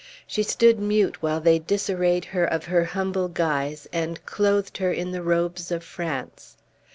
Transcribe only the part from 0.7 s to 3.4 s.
mute while they disarrayed her of her humble